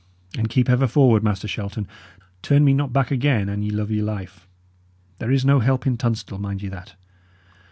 [0.35, 1.87] And keep ever forward, Master Shelton;
[2.41, 4.47] turn me not back again, an ye love your life;
[5.19, 6.95] there is no help in Tunstall, mind ye that.